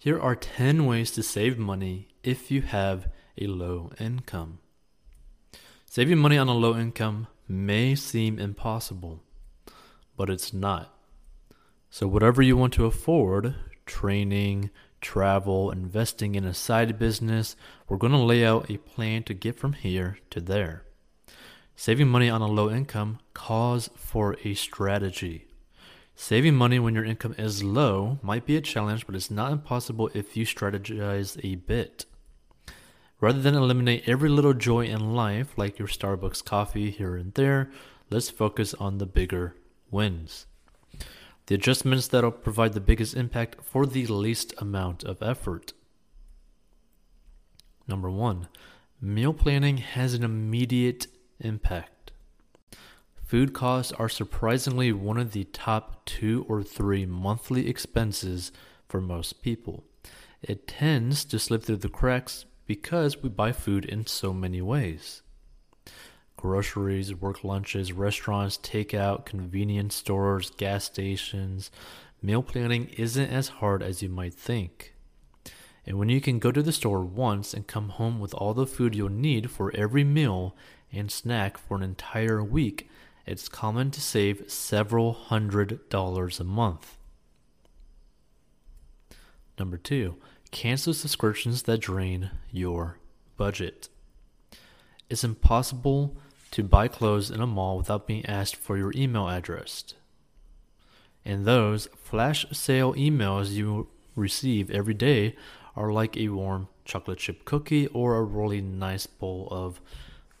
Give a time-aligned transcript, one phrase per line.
[0.00, 4.60] Here are 10 ways to save money if you have a low income.
[5.86, 9.24] Saving money on a low income may seem impossible,
[10.16, 10.96] but it's not.
[11.90, 13.56] So, whatever you want to afford
[13.86, 14.70] training,
[15.00, 17.56] travel, investing in a side business
[17.88, 20.84] we're going to lay out a plan to get from here to there.
[21.74, 25.47] Saving money on a low income calls for a strategy.
[26.20, 30.10] Saving money when your income is low might be a challenge, but it's not impossible
[30.14, 32.06] if you strategize a bit.
[33.20, 37.70] Rather than eliminate every little joy in life, like your Starbucks coffee here and there,
[38.10, 39.54] let's focus on the bigger
[39.92, 40.46] wins.
[41.46, 45.72] The adjustments that'll provide the biggest impact for the least amount of effort.
[47.86, 48.48] Number one,
[49.00, 51.06] meal planning has an immediate
[51.38, 51.97] impact.
[53.28, 58.52] Food costs are surprisingly one of the top two or three monthly expenses
[58.88, 59.84] for most people.
[60.40, 65.20] It tends to slip through the cracks because we buy food in so many ways
[66.38, 71.70] groceries, work lunches, restaurants, takeout, convenience stores, gas stations.
[72.22, 74.94] Meal planning isn't as hard as you might think.
[75.84, 78.66] And when you can go to the store once and come home with all the
[78.66, 80.56] food you'll need for every meal
[80.90, 82.88] and snack for an entire week,
[83.28, 86.96] it's common to save several hundred dollars a month.
[89.58, 90.16] Number two,
[90.50, 92.98] cancel subscriptions that drain your
[93.36, 93.88] budget.
[95.10, 96.16] It's impossible
[96.52, 99.94] to buy clothes in a mall without being asked for your email address.
[101.24, 105.36] And those flash sale emails you receive every day
[105.76, 109.80] are like a warm chocolate chip cookie or a really nice bowl of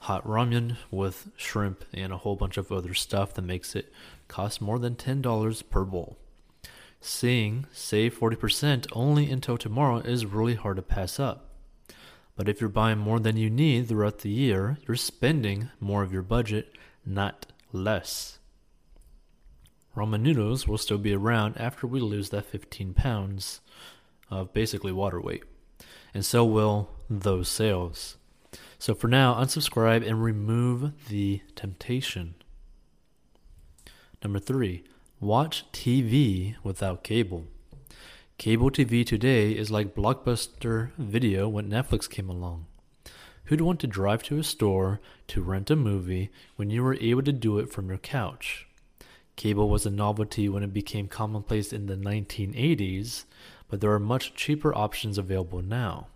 [0.00, 3.92] hot ramen with shrimp and a whole bunch of other stuff that makes it
[4.28, 6.16] cost more than $10 per bowl.
[7.00, 11.50] Seeing save 40% only until tomorrow is really hard to pass up.
[12.36, 16.12] But if you're buying more than you need throughout the year, you're spending more of
[16.12, 16.72] your budget,
[17.04, 18.38] not less.
[19.96, 23.60] Ramen noodles will still be around after we lose that 15 pounds
[24.30, 25.44] of basically water weight,
[26.12, 28.16] and so will those sales.
[28.78, 32.34] So for now, unsubscribe and remove the temptation.
[34.22, 34.84] Number three,
[35.20, 37.44] watch TV without cable.
[38.38, 42.66] Cable TV today is like Blockbuster Video when Netflix came along.
[43.44, 47.22] Who'd want to drive to a store to rent a movie when you were able
[47.22, 48.66] to do it from your couch?
[49.36, 53.24] Cable was a novelty when it became commonplace in the 1980s,
[53.68, 56.08] but there are much cheaper options available now.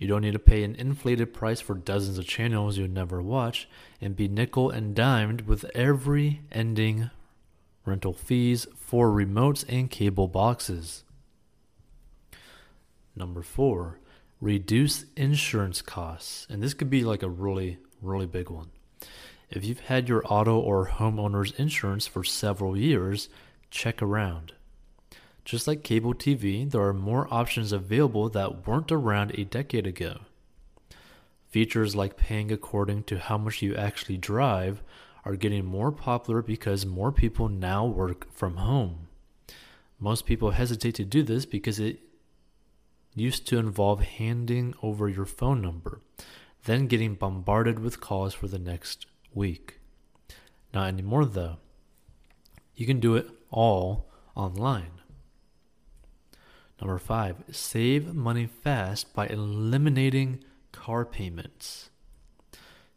[0.00, 3.68] You don't need to pay an inflated price for dozens of channels you'll never watch
[4.00, 7.10] and be nickel and dimed with every ending
[7.84, 11.04] rental fees for remotes and cable boxes.
[13.14, 14.00] Number four,
[14.40, 16.46] reduce insurance costs.
[16.48, 18.70] And this could be like a really, really big one.
[19.50, 23.28] If you've had your auto or homeowner's insurance for several years,
[23.70, 24.54] check around.
[25.44, 30.20] Just like cable TV, there are more options available that weren't around a decade ago.
[31.48, 34.82] Features like paying according to how much you actually drive
[35.24, 39.08] are getting more popular because more people now work from home.
[39.98, 41.98] Most people hesitate to do this because it
[43.14, 46.00] used to involve handing over your phone number,
[46.64, 49.80] then getting bombarded with calls for the next week.
[50.72, 51.56] Not anymore, though.
[52.76, 54.99] You can do it all online.
[56.80, 60.42] Number five, save money fast by eliminating
[60.72, 61.90] car payments.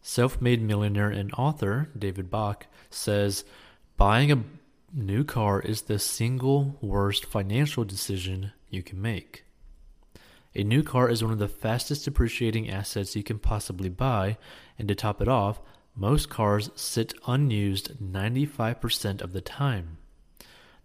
[0.02, 3.44] Self made millionaire and author David Bach says
[3.98, 4.44] buying a
[4.94, 9.44] new car is the single worst financial decision you can make.
[10.56, 14.38] A new car is one of the fastest depreciating assets you can possibly buy,
[14.78, 15.60] and to top it off,
[15.96, 19.98] most cars sit unused 95% of the time.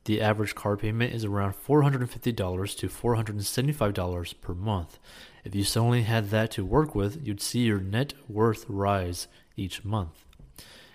[0.09, 4.99] The average car payment is around $450 to $475 per month.
[5.45, 9.85] If you only had that to work with, you'd see your net worth rise each
[9.85, 10.25] month.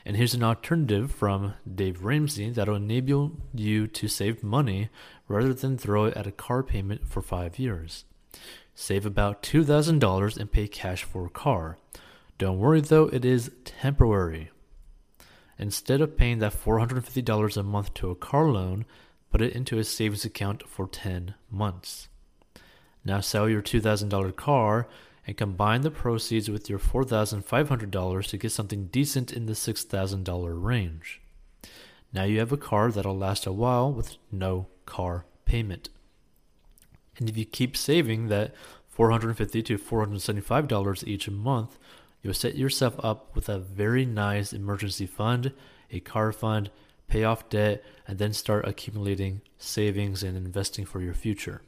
[0.04, 4.90] And here's an alternative from Dave Ramsey that'll enable you to save money
[5.28, 8.06] rather than throw it at a car payment for five years.
[8.74, 11.78] Save about $2,000 and pay cash for a car.
[12.40, 14.50] Don't worry though, it is temporary.
[15.60, 18.86] Instead of paying that $450 a month to a car loan,
[19.32, 22.08] put it into a savings account for 10 months.
[23.06, 24.88] Now sell your $2,000 car
[25.26, 31.22] and combine the proceeds with your $4,500 to get something decent in the $6,000 range.
[32.12, 35.90] Now you have a car that'll last a while with no car payment.
[37.18, 38.54] And if you keep saving that
[38.98, 41.78] $450 to $475 each month,
[42.24, 45.54] you'll set yourself up with a very nice emergency fund,
[45.92, 46.72] a car fund,
[47.08, 51.62] pay off debt, and then start accumulating savings and investing for your future.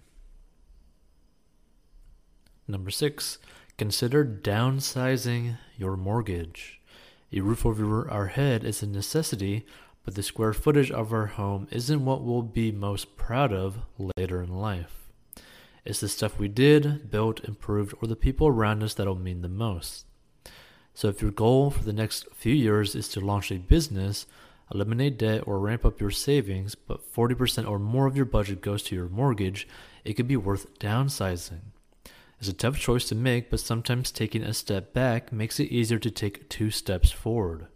[2.68, 3.38] Number six,
[3.78, 6.82] consider downsizing your mortgage.
[7.32, 9.66] A roof over our head is a necessity,
[10.04, 13.80] but the square footage of our home isn't what we'll be most proud of
[14.18, 15.12] later in life.
[15.84, 19.50] It's the stuff we did, built, improved, or the people around us that'll mean the
[19.50, 20.06] most.
[20.96, 24.26] So if your goal for the next few years is to launch a business,
[24.74, 28.82] eliminate debt, or ramp up your savings, but 40% or more of your budget goes
[28.84, 29.68] to your mortgage,
[30.06, 31.60] it could be worth downsizing.
[32.40, 36.00] It's a tough choice to make, but sometimes taking a step back makes it easier
[36.00, 37.68] to take two steps forward.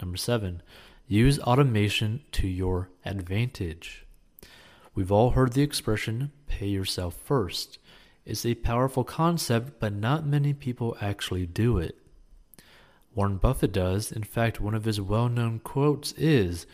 [0.00, 0.62] Number seven,
[1.06, 4.04] use automation to your advantage.
[4.96, 7.78] We've all heard the expression pay yourself first.
[8.24, 11.96] It's a powerful concept, but not many people actually do it.
[13.14, 14.12] Warren Buffett does.
[14.12, 16.66] In fact, one of his well known quotes is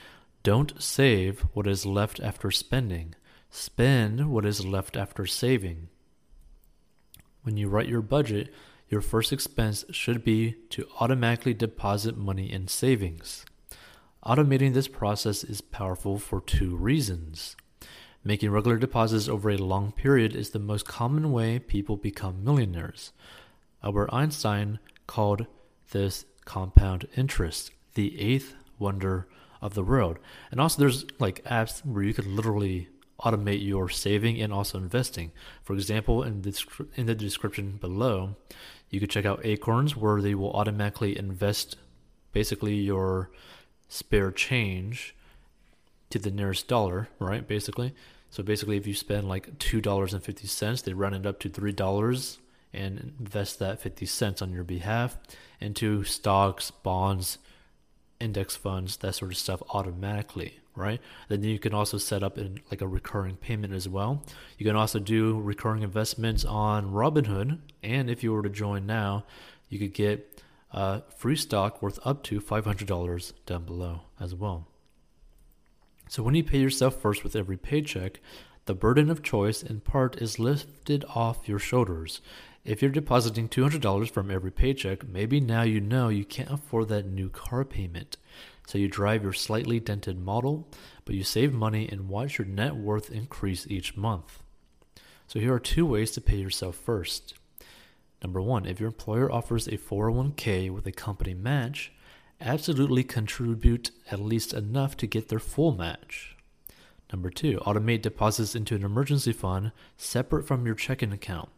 [0.43, 3.15] Don't save what is left after spending,
[3.51, 5.89] spend what is left after saving.
[7.43, 8.53] When you write your budget,
[8.89, 13.45] your first expense should be to automatically deposit money in savings.
[14.25, 17.57] Automating this process is powerful for two reasons.
[18.27, 23.13] Making regular deposits over a long period is the most common way people become millionaires.
[23.85, 25.47] Albert Einstein called
[25.93, 29.29] this compound interest, the eighth wonder
[29.63, 30.19] of the world.
[30.51, 32.89] And also, there's like apps where you can literally
[33.21, 35.31] automate your saving and also investing.
[35.63, 36.65] For example, in the,
[36.97, 38.35] in the description below,
[38.91, 41.77] you could check out Acorns, where they will automatically invest
[42.33, 43.31] basically your
[43.89, 45.15] spare change
[46.11, 47.47] to the nearest dollar, right?
[47.47, 47.95] Basically.
[48.31, 52.39] So basically, if you spend like $2.50, they run it up to $3
[52.73, 55.17] and invest that 50 cents on your behalf
[55.61, 57.39] into stocks, bonds,
[58.21, 61.01] index funds, that sort of stuff automatically right?
[61.29, 64.23] Then you can also set up in like a recurring payment as well.
[64.59, 69.25] You can also do recurring investments on Robinhood, and if you were to join now,
[69.69, 74.69] you could get uh, free stock worth up to $500 down below as well.
[76.09, 78.21] So when you pay yourself first with every paycheck,
[78.67, 82.21] the burden of choice in part is lifted off your shoulders.
[82.65, 87.07] If you're depositing $200 from every paycheck, maybe now you know you can't afford that
[87.07, 88.17] new car payment.
[88.67, 90.69] So you drive your slightly dented model,
[91.05, 94.43] but you save money and watch your net worth increase each month.
[95.29, 97.35] So here are two ways to pay yourself first.
[98.23, 101.93] Number one, if your employer offers a 401k with a company match,
[102.41, 106.37] absolutely contribute at least enough to get their full match.
[107.13, 111.49] Number two, automate deposits into an emergency fund separate from your checking account.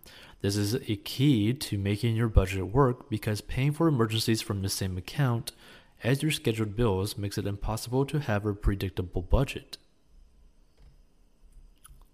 [0.41, 4.69] This is a key to making your budget work because paying for emergencies from the
[4.69, 5.53] same account
[6.05, 9.79] as your scheduled bills makes it impossible to have a predictable budget.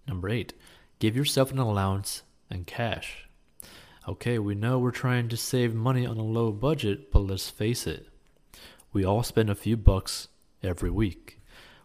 [0.07, 0.53] Number 8.
[0.99, 3.27] Give yourself an allowance and cash.
[4.07, 7.85] Okay, we know we're trying to save money on a low budget, but let's face
[7.85, 8.07] it.
[8.95, 10.29] We all spend a few bucks
[10.63, 11.41] every week.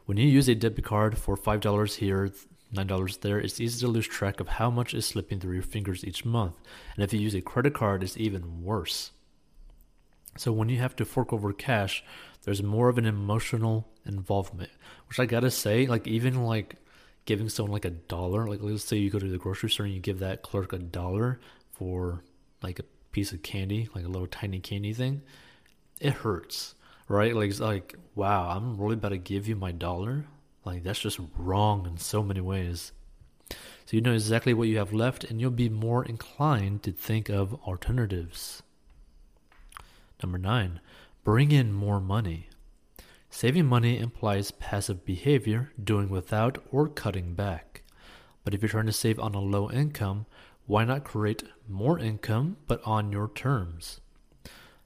[0.07, 2.31] When you use a debit card for $5 here,
[2.73, 6.05] $9 there, it's easy to lose track of how much is slipping through your fingers
[6.05, 6.55] each month.
[6.95, 9.11] And if you use a credit card, it's even worse.
[10.37, 12.05] So when you have to fork over cash,
[12.45, 14.71] there's more of an emotional involvement,
[15.09, 16.77] which I gotta say, like even like
[17.25, 19.95] giving someone like a dollar, like let's say you go to the grocery store and
[19.97, 21.41] you give that clerk a dollar
[21.73, 22.23] for
[22.63, 25.23] like a piece of candy, like a little tiny candy thing,
[26.01, 26.77] it hurts,
[27.11, 27.35] right?
[27.35, 30.27] Like it's like, wow, I'm really about to give you my dollar.
[30.65, 32.93] Like that's just wrong in so many ways.
[33.51, 37.29] So you know exactly what you have left, and you'll be more inclined to think
[37.29, 38.63] of alternatives.
[40.23, 40.81] Number nine,
[41.25, 42.49] bring in more money.
[43.29, 47.83] Saving money implies passive behavior, doing without or cutting back.
[48.45, 50.27] But if you're trying to save on a low income,
[50.67, 54.01] why not create more income but on your terms?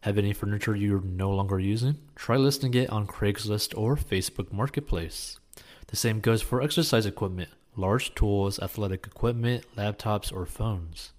[0.05, 1.97] Have any furniture you're no longer using?
[2.15, 5.41] Try listing it on Craigslist or Facebook Marketplace.
[5.87, 11.13] The same goes for exercise equipment, large tools, athletic equipment, laptops, or phones.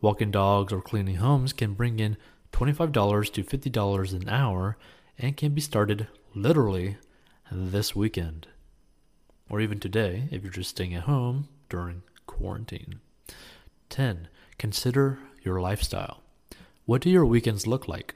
[0.00, 2.16] Walking dogs or cleaning homes can bring in
[2.52, 4.76] $25 to $50 an hour
[5.18, 6.98] and can be started literally
[7.50, 8.46] this weekend.
[9.50, 13.00] Or even today if you're just staying at home during quarantine.
[13.88, 14.28] 10.
[14.58, 16.22] Consider your lifestyle.
[16.86, 18.14] What do your weekends look like?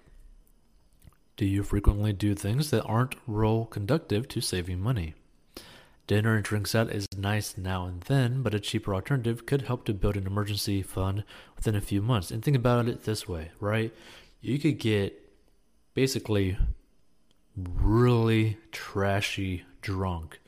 [1.36, 5.14] Do you frequently do things that aren't role conductive to saving money?
[6.06, 9.84] Dinner and drinks out is nice now and then, but a cheaper alternative could help
[9.86, 11.24] to build an emergency fund
[11.56, 12.30] within a few months.
[12.30, 13.92] And think about it this way, right?
[14.40, 15.20] You could get
[15.94, 16.56] basically
[17.56, 20.38] really trashy drunk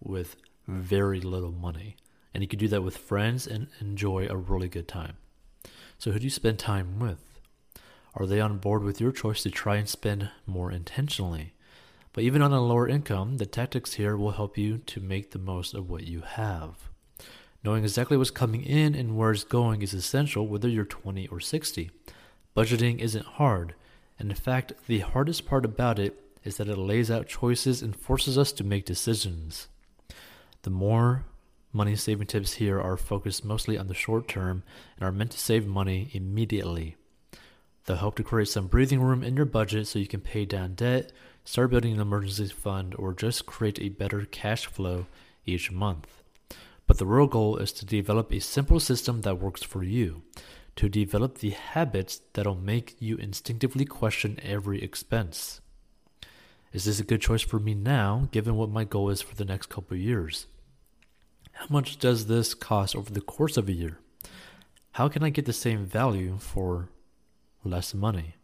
[0.00, 0.36] with
[0.68, 1.96] very little money.
[2.32, 5.16] And you could do that with friends and enjoy a really good time.
[5.98, 7.31] So, who do you spend time with?
[8.14, 11.54] Are they on board with your choice to try and spend more intentionally?
[12.12, 15.38] But even on a lower income, the tactics here will help you to make the
[15.38, 16.90] most of what you have.
[17.64, 21.40] Knowing exactly what's coming in and where it's going is essential whether you're 20 or
[21.40, 21.90] 60.
[22.54, 23.74] Budgeting isn't hard,
[24.18, 27.96] and in fact, the hardest part about it is that it lays out choices and
[27.96, 29.68] forces us to make decisions.
[30.62, 31.24] The more
[31.72, 34.64] money saving tips here are focused mostly on the short term
[34.96, 36.96] and are meant to save money immediately.
[37.84, 40.74] They'll help to create some breathing room in your budget so you can pay down
[40.74, 41.12] debt,
[41.44, 45.06] start building an emergency fund, or just create a better cash flow
[45.44, 46.22] each month.
[46.86, 50.22] But the real goal is to develop a simple system that works for you,
[50.76, 55.60] to develop the habits that'll make you instinctively question every expense.
[56.72, 59.44] Is this a good choice for me now, given what my goal is for the
[59.44, 60.46] next couple years?
[61.52, 63.98] How much does this cost over the course of a year?
[64.92, 66.88] How can I get the same value for
[67.64, 68.34] less money?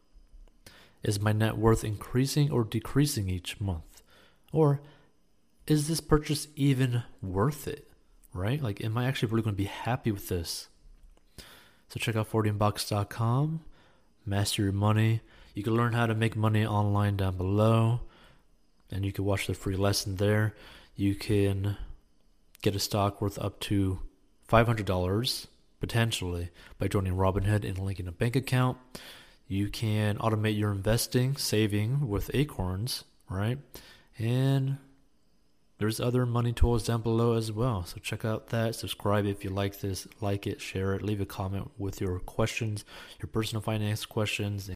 [1.02, 4.02] Is my net worth increasing or decreasing each month?
[4.52, 4.80] Or
[5.66, 7.88] is this purchase even worth it?
[8.34, 8.62] Right?
[8.62, 10.68] Like, am I actually really going to be happy with this?
[11.88, 13.60] So, check out 40inbox.com,
[14.26, 15.22] master your money.
[15.54, 18.00] You can learn how to make money online down below,
[18.90, 20.54] and you can watch the free lesson there.
[20.94, 21.76] You can
[22.60, 24.00] get a stock worth up to
[24.48, 25.46] $500
[25.80, 28.78] potentially by joining Robinhood and linking a bank account.
[29.46, 33.58] You can automate your investing, saving with Acorns, right?
[34.18, 34.78] And
[35.78, 37.84] there's other money tools down below as well.
[37.84, 38.74] So check out that.
[38.74, 42.84] Subscribe if you like this, like it, share it, leave a comment with your questions,
[43.22, 44.66] your personal finance questions.